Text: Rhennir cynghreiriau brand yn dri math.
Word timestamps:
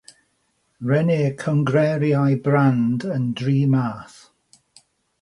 Rhennir 0.89 1.27
cynghreiriau 1.43 2.35
brand 2.49 3.07
yn 3.19 3.31
dri 3.43 3.57
math. 3.75 4.21